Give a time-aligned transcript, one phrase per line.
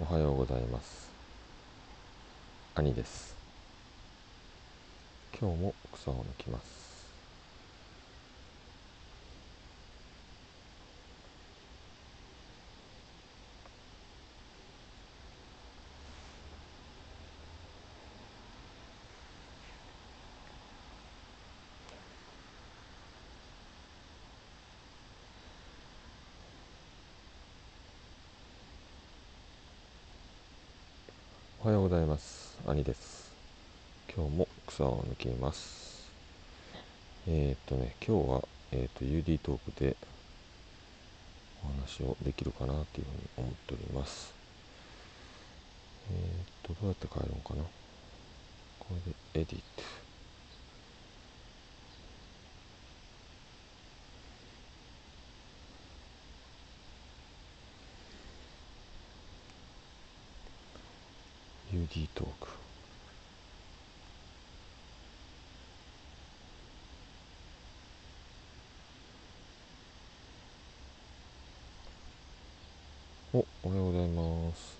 [0.00, 1.10] おはようございます。
[2.74, 3.30] 兄です。
[5.38, 6.80] 今日も草を抜きます
[31.59, 32.58] おはようございます。
[32.66, 33.30] 兄です。
[34.12, 36.10] 今日も草を抜きます。
[37.28, 39.96] えー、っとね今日は、えー、っと UD トークで
[41.62, 44.34] お話をできるかなっていうふうに思っております。
[46.10, 47.62] えー、っとどうやって変えるのかな。
[48.80, 49.79] これでエディット。
[61.90, 62.48] UD トーク。
[73.32, 74.78] おおはようございます。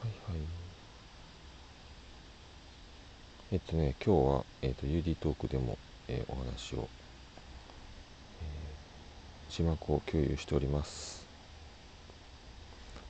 [0.00, 0.40] はいはい。
[3.52, 6.88] えっとね今日は、えっと、UD トークでも、えー、お話を、
[8.40, 11.23] えー、字幕を共有しております。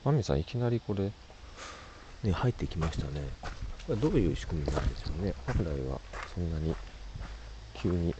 [0.05, 1.11] マミさんいきなりこれ。
[2.23, 3.21] ね入ってきましたね。
[3.87, 5.33] これどういう仕組みなんでしょうね。
[5.47, 5.99] 本来は
[6.31, 6.75] そんなに
[7.73, 8.13] 急に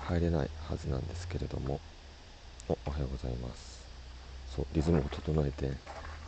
[0.00, 1.80] 入れないはずなんですけれども。
[2.68, 3.80] おおはようございます。
[4.56, 5.70] そうリズムを整えて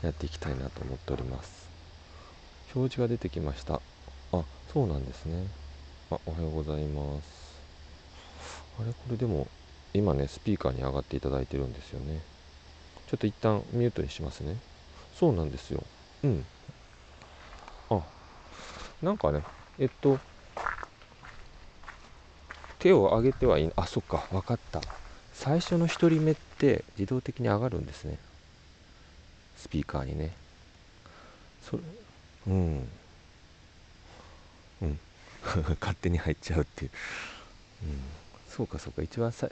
[0.02, 1.66] やっていきたいなと思っております。
[2.72, 3.80] 表示が出てきました。
[4.32, 5.48] あそうなんですね。
[6.12, 7.60] あおはようございます。
[8.78, 8.92] あれ？
[8.92, 9.48] これでも
[9.94, 12.20] 今ねスピーカーに上がっていただいてるんですよね。
[13.08, 14.56] ちょっと一旦ミュートにしますね。
[15.18, 15.82] そうなんですよ。
[16.22, 16.44] うん。
[17.90, 18.00] あ
[19.02, 19.40] なんかね
[19.78, 20.18] えっと
[22.78, 24.80] 手を上げてはいいあそっか分かった。
[25.32, 28.18] 最初の1人目って自動的に上がるんですね。
[29.56, 30.32] スピーカーにね。
[31.62, 31.82] それ
[32.48, 32.88] うん。
[34.82, 34.98] うん。
[35.80, 36.90] 勝手に入っちゃうっていう、
[37.84, 38.00] うん、
[38.48, 39.02] そうかそうか。
[39.02, 39.50] 一番最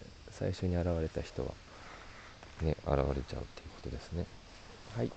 [0.52, 1.52] 初に現れた人は
[2.62, 4.26] ね現れちゃうっていうことですね。
[4.96, 5.10] はい。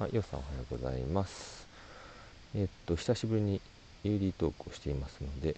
[0.00, 1.66] あ、よさんおはようございます。
[2.54, 3.60] えっと、久しぶりに
[4.04, 5.56] UD トークをしていますので、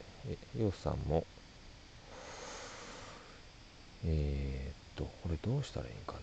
[0.56, 1.27] えよさんも、
[4.06, 6.21] えー、っと、これどうしたらいいんかな？
[6.21, 6.23] ち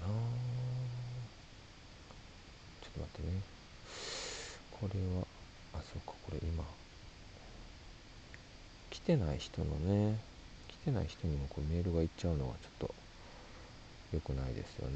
[2.88, 3.42] ょっと待ってね。
[4.82, 5.28] これは、
[5.76, 6.64] あ、そうか、これ今、
[8.90, 9.78] 来てない人の
[10.10, 10.18] ね、
[10.68, 12.96] 来てない人にもこうメールが行っちゃうのはちょっと
[14.12, 14.96] 良くないですよね。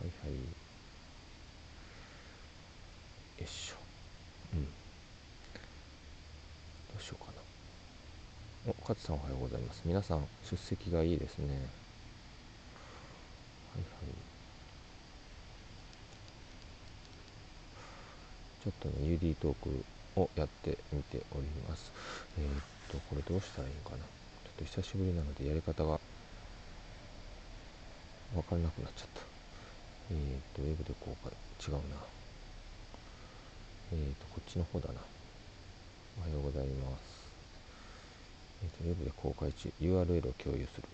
[0.00, 0.38] はいはい。
[3.40, 3.76] よいしょ。
[4.54, 4.64] うん。
[4.64, 4.70] ど
[6.98, 7.40] うしようかな。
[8.70, 9.80] お勝さんおはようございます。
[9.86, 11.46] 皆さん出席がいいですね。
[11.46, 11.62] はいは
[13.80, 13.86] い。
[18.62, 19.84] ちょっとね UD トーク
[20.20, 21.90] をやってみております。
[22.38, 22.50] えー、っ
[22.92, 23.96] とこれどうしたらいいのかな。
[23.96, 24.04] ちょ
[24.50, 25.98] っと久しぶりなのでやり方が
[28.34, 29.22] 分からなくなっちゃった。
[30.10, 31.32] えー、っとウェブで公開。
[31.66, 32.19] 違うな
[33.92, 35.00] えっ、ー、と、こっちの方だな。
[36.18, 37.26] おはようございます。
[38.62, 40.88] えっ、ー、と、ウェブで公開中、URL を共有する。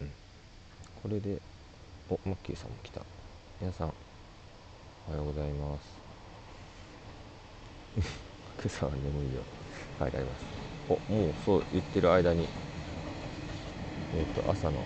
[0.00, 0.10] うん。
[1.02, 1.40] これで、
[2.08, 3.02] お、マッキーさんも来た。
[3.60, 3.92] 皆さん、
[5.08, 6.00] おはようございます。
[8.58, 9.42] 今朝は眠いよ。
[9.98, 10.44] 帰られます。
[10.88, 12.48] お、もうそう言ってる間に、
[14.16, 14.84] えっ、ー、と、朝の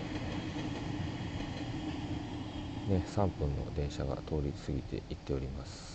[2.87, 5.94] ね、3分の電車が通り過ぎていっております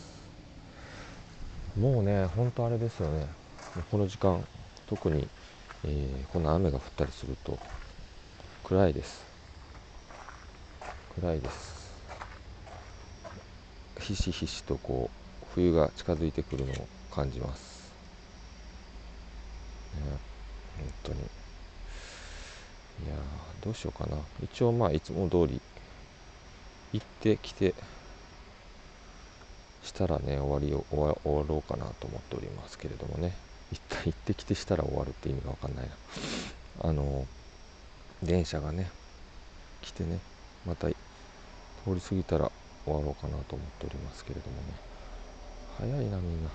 [1.78, 3.26] もうねほんとあれですよね。
[3.90, 4.44] この時間
[4.88, 5.28] 特に、
[5.84, 7.58] えー、この雨が降ったりすると
[8.64, 9.24] 暗いです。
[11.20, 11.80] 暗いです。
[14.00, 15.10] ひしひしとこ
[15.42, 17.92] う冬が近づいてくるのを感じます。
[19.94, 20.00] ね
[20.78, 21.20] 本当に。
[21.20, 21.22] い
[23.08, 23.14] や
[23.62, 24.16] どうしようかな。
[24.42, 25.60] 一応まあいつも通り
[26.92, 27.74] 行ってきて
[29.90, 33.34] したらね終わりを終わろうかなと思っておりますけれどもね。
[33.72, 35.92] 一旦行ってきてしたら終わるって意味が分かんないな。
[36.88, 37.26] あの
[38.22, 38.90] 電車がね
[39.82, 40.18] 来てね
[40.64, 40.94] また通
[41.88, 42.52] り過ぎたら
[42.84, 44.62] 終わろうかなと思っておりますけれどもね。
[45.78, 46.50] 早いなみんな。
[46.50, 46.54] ちょ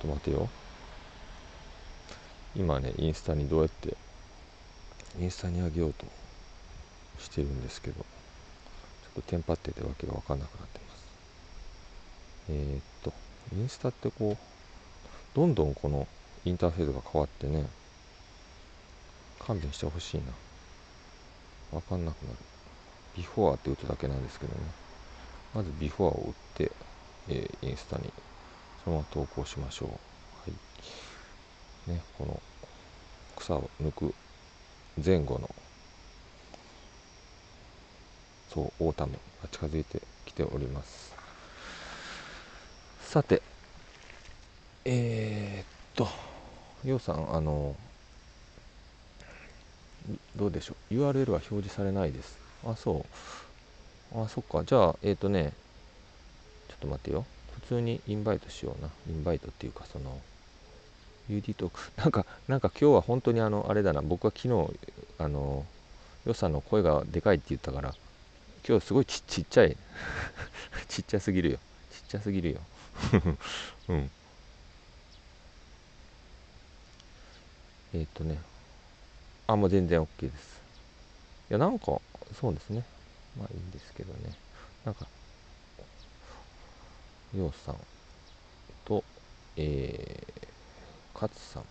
[0.00, 0.48] と待てよ。
[2.56, 3.96] 今ねインスタにどうやって
[5.18, 6.06] インスタにあげようと
[7.18, 8.04] してるんですけどちょ
[9.10, 10.89] っとテンパっててわけが分かんなくなって
[12.50, 13.12] えー、っと
[13.56, 16.08] インスタってこうどんどんこの
[16.44, 17.64] インターフェースが変わってね
[19.38, 20.24] 勘弁してほしいな。
[21.72, 22.36] 分かんなくなる。
[23.16, 24.60] ビフォアって打つだけなんですけどね。
[25.54, 26.72] まずビフォアを打って、
[27.28, 28.12] えー、インスタに
[28.84, 29.88] そのまま投稿しましょう。
[29.88, 29.96] は
[31.88, 31.92] い。
[31.92, 32.40] ねこの
[33.36, 34.14] 草を抜く
[35.04, 35.48] 前後の
[38.52, 39.12] そうオータム
[39.42, 41.19] が近づいてきております。
[43.10, 43.42] さて
[44.84, 45.66] えー、っ
[45.96, 46.06] と
[46.88, 47.74] ようさんあの
[50.36, 52.38] どうでしょう？URL は表示されないです。
[52.64, 53.04] あそ
[54.14, 54.20] う。
[54.22, 54.62] あそっか。
[54.62, 55.52] じゃあえっ、とね
[56.68, 57.26] ちょっと待ってよ。
[57.62, 58.88] 普通に invite しような。
[59.08, 60.16] invite っていうかその
[61.28, 61.80] UD トーク。
[62.00, 64.02] なんかなんか今日は本当にあのあれだな。
[64.02, 64.72] 僕は昨日
[65.18, 65.66] あの
[66.26, 67.92] よさんの声がでかいって言ったから
[68.64, 69.76] 今日すごいちっちゃい。
[70.86, 71.58] ちっちゃすぎるよ。
[71.90, 72.60] ちっちゃすぎるよ。
[73.88, 74.10] うん。
[77.94, 78.38] えっ、とね。
[79.46, 80.60] あもう全然 OK です。
[81.50, 82.00] いやなんか
[82.40, 82.84] そうですね。
[83.36, 84.32] まあいいんですけどね。
[84.84, 85.06] なんか
[87.36, 87.76] ようさん
[88.84, 89.02] と
[89.56, 90.48] えー、
[91.14, 91.64] 勝さん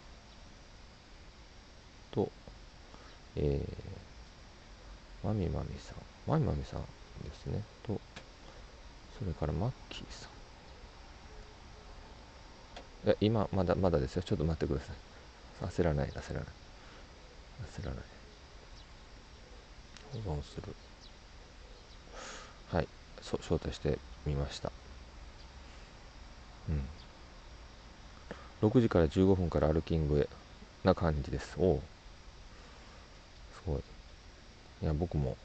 [2.12, 2.30] と
[3.36, 5.96] えー、まみまみさん。
[6.30, 6.82] まみまみさん
[7.24, 7.64] ですね。
[7.84, 8.00] と
[9.18, 10.39] それからマッキーさん。
[13.06, 14.24] いや今まだまだですよ。
[14.24, 14.96] ちょっと待ってください。
[15.70, 16.50] 焦らない焦らない。
[17.80, 18.04] 焦らない。
[20.24, 20.76] 保存する。
[22.72, 22.88] はい。
[23.22, 24.72] そ招待してみました。
[26.70, 26.72] う
[28.66, 28.70] ん。
[28.70, 30.28] 6時から15分から歩きんぐへ
[30.84, 31.56] な感じです。
[31.58, 31.84] おお
[33.54, 33.84] すごい。
[34.82, 35.38] いや僕も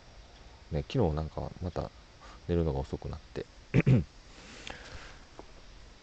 [0.72, 1.90] ね昨日なんかまた
[2.48, 3.46] 寝るのが遅くなって。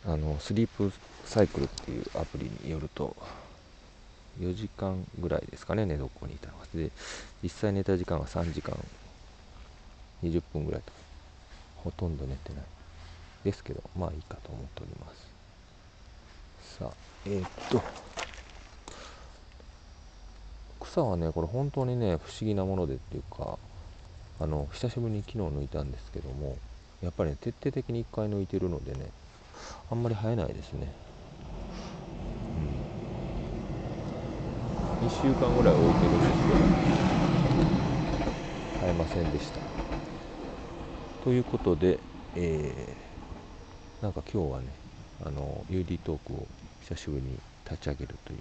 [0.05, 0.91] あのスリープ
[1.25, 3.15] サイクルっていうアプリによると
[4.39, 6.65] 4時間ぐらいですかね寝床にいたのが。
[6.73, 6.91] で
[7.43, 8.77] 実際寝た時間は3時間。
[10.23, 10.91] 20分ぐらいと。
[11.77, 12.63] ほとんど寝てない。
[13.43, 16.77] ですけどまあいいかと思っております。
[16.79, 16.93] さあ
[17.25, 17.81] えー、っと。
[20.79, 23.57] 草はねこれ本当にね不思議なものでっていうか
[24.39, 26.57] あの久しぶりに昨日抜いたんですけども
[27.01, 29.09] やっぱり、ね、徹底的に1回抜いてるのでね
[29.91, 30.91] あんまり生えないですね。
[35.01, 37.81] 1週間ぐらい置いてるんですけど。
[38.81, 39.59] 買えませんでした。
[41.23, 41.99] ということで、
[42.35, 44.65] えー、なんか今日はね
[45.23, 46.47] あの UD トークを
[46.81, 47.37] 久しぶりに
[47.69, 48.39] 立ち上げるという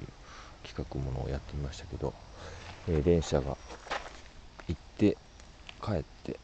[0.66, 2.14] 企画ものをやってみましたけど、
[2.88, 3.58] えー、電車が
[4.66, 5.18] 行って
[5.84, 6.40] 帰って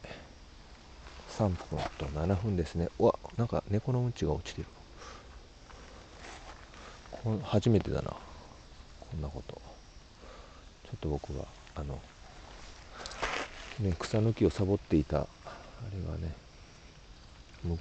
[1.37, 1.55] 3分
[1.99, 2.89] と7分ですね。
[2.97, 4.67] うわなんか猫のうんちが落ちてる。
[7.43, 8.09] 初めてだな。
[8.09, 8.17] こ
[9.15, 9.61] んなこと。
[10.85, 11.45] ちょっと僕は
[11.75, 11.99] あの、
[13.79, 15.27] ね、草抜きをサボっていたあ
[15.93, 16.33] れがね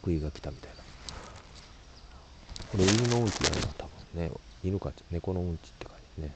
[0.03, 0.77] 報いが来たみたいな。
[2.73, 4.31] これ犬のうんちだな多分ね。
[4.63, 6.31] 犬か猫のうんちって感じね。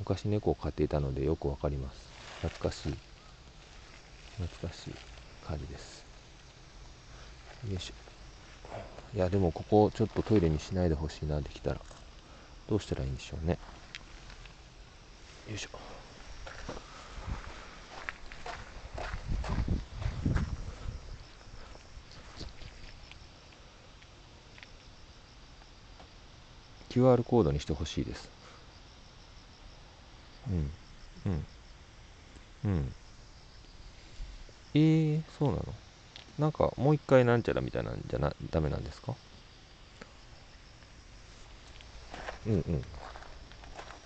[0.00, 2.08] 昔猫を飼っていたのでよくわかります。
[2.42, 2.94] 懐かしい。
[4.42, 4.94] 懐かしい
[5.46, 6.03] 感じです。
[7.70, 7.94] よいしょ。
[9.16, 11.80] いやでもここちょっとトイレにしないでほしいなできたら。
[12.68, 13.58] どうしたらいいんでしょうね。
[15.48, 15.70] よいしょ
[26.90, 28.28] 「QR コードにしてほしいです」
[30.48, 30.70] うん。
[31.26, 31.44] うん。
[32.64, 32.92] うん。
[34.74, 35.64] えー、そうなの？
[36.38, 39.14] なんかもう一回なんちゃらみたいなんじゃなダメなんですか？
[42.46, 42.84] うんうん。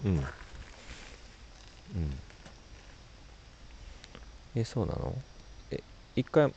[0.04, 0.16] うん。
[0.16, 0.25] うん。
[4.54, 5.14] えそうなの？
[5.70, 5.82] え
[6.16, 6.52] 一回も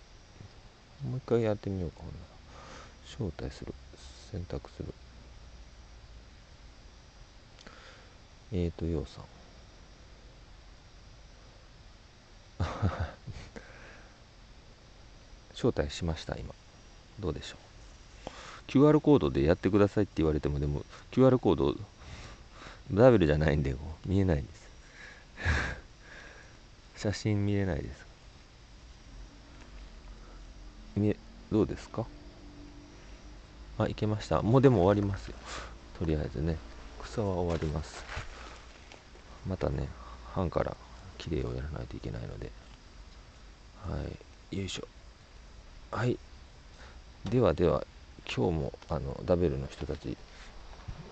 [1.16, 2.02] う一回やってみようか。
[2.02, 2.26] ほんなら
[3.06, 3.74] 招待する。
[4.32, 4.94] 選択する。
[8.54, 9.26] えーとようさん。
[15.62, 16.54] 招待しました今。
[17.20, 17.58] どうでしょ
[18.26, 18.30] う
[18.72, 21.76] ？QR コードでやってくださいって言われてもでも QR コード
[22.92, 23.76] ダブルじゃないんで
[24.06, 24.62] 見えないんです。
[26.98, 28.06] 写真見えないです。
[30.96, 31.18] 見え
[31.52, 32.06] どうですか？
[33.78, 34.42] あいけました。
[34.42, 35.36] もうでも終わりますよ。
[36.00, 36.58] とりあえずね
[37.04, 38.04] 草は終わります。
[39.48, 39.88] またね
[40.34, 40.76] 半から
[41.18, 42.52] 綺麗をやらないといけないので。
[43.88, 43.98] は
[44.52, 44.58] い。
[44.58, 44.88] よいしょ。
[45.92, 46.18] はい。
[47.30, 47.86] ではでは
[48.26, 50.18] 今日もあのダベルの人たち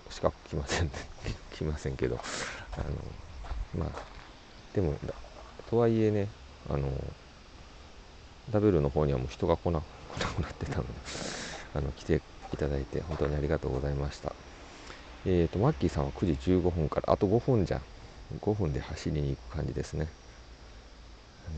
[0.08, 0.90] しか来ません
[1.52, 2.18] 来ませんけど
[2.72, 2.78] あ
[3.78, 4.02] のまあ
[4.74, 4.96] でも
[5.68, 6.28] とはいえね
[6.70, 6.90] あの
[8.50, 9.82] ダベルの方にはもう人が来な
[10.14, 10.88] 来なくなってたので
[11.76, 12.22] あの来て
[12.54, 14.32] いただいて本当にありがとうございました。
[15.26, 17.82] えっ、ー、とマッキーさんは9時15分からあと5分じゃん。
[18.40, 20.08] 5分で走りに行く感じですね。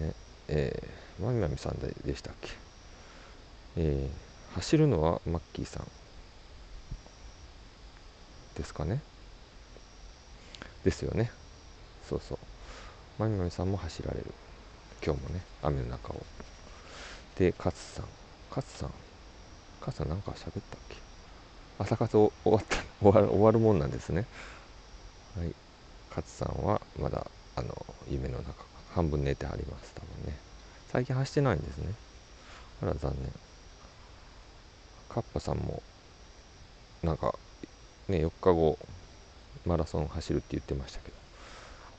[0.01, 0.13] ね
[0.49, 2.62] えー、まみまみさんでしたっけ？
[3.77, 5.87] えー、走るのはマッキーさん。
[8.57, 9.01] ですかね。
[10.85, 11.31] ですよね。
[12.09, 12.39] そうそう。
[13.19, 14.27] まみまみさんも走られる。
[15.05, 16.23] 今日もね雨の中を。
[17.39, 18.07] で勝さん。
[18.51, 18.91] 勝さん。
[19.81, 20.97] 勝さんなんか喋ったっけ？
[21.79, 22.77] 朝活終わった。
[23.01, 24.27] 終わる終わるもんなんですね。
[25.37, 25.55] はい。
[26.11, 27.27] 勝さんはまだ
[27.57, 28.65] あの夢の中
[28.95, 29.93] 半分寝てはります。
[29.95, 30.39] 多分ね。
[30.93, 31.95] 最近走ってないんですね。
[32.83, 33.33] あら残念。
[35.13, 35.83] カッパさんも
[37.03, 37.35] なんか
[38.09, 38.79] ね4日後
[39.67, 41.13] マラソン走るって言ってましたけ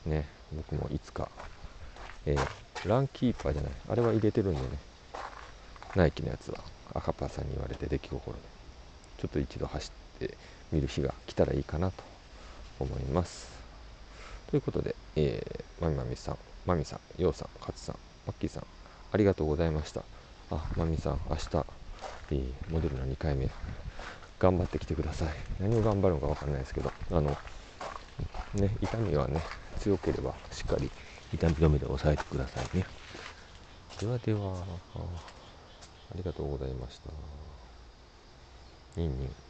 [0.06, 1.28] どね僕もいつか、
[2.26, 4.68] えー、ランキーパーじゃないあれは入れてるんでね
[5.94, 6.58] ナイキのやつは
[6.94, 8.38] 赤パーさんに言われて出来心で
[9.18, 10.36] ちょっと一度走って
[10.72, 12.02] みる日が来たらいいかなと
[12.80, 13.52] 思います。
[14.50, 18.66] ということで、えー、まみまみさんまみさんようさん勝さんマッキーさん
[19.12, 20.02] ありがとうございました。
[20.50, 21.64] あまみさん明日、
[22.34, 23.48] えー、モデルの2回目
[24.40, 25.28] 頑張ってきてください。
[25.60, 27.36] 何を頑張るのか分かんないですけどあの
[28.54, 29.40] ね痛みはね
[29.78, 30.90] 強ければしっかり
[31.32, 32.84] 痛み止めで抑えてくださいね。
[34.00, 34.64] ではでは
[34.96, 37.10] ありがとうございました。
[38.96, 39.43] ニンニン。